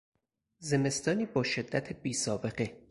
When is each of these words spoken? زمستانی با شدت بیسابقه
زمستانی 0.59 1.25
با 1.25 1.43
شدت 1.43 1.93
بیسابقه 1.93 2.73